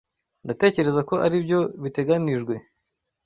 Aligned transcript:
Ndatekereza 0.45 1.01
ko 1.09 1.15
aribyo 1.25 1.59
biteganijwe. 1.81 2.55